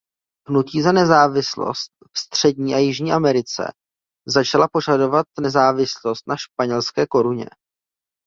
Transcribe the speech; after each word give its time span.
Hnutí 0.49 0.81
za 0.81 0.91
nezávislost 0.91 1.91
v 2.13 2.19
Střední 2.19 2.75
a 2.75 2.77
Jižní 2.77 3.11
Americe 3.13 3.71
začala 4.27 4.67
požadovat 4.71 5.25
nezávislost 5.41 6.27
na 6.27 6.35
španělské 6.37 7.07
koruně. 7.07 7.45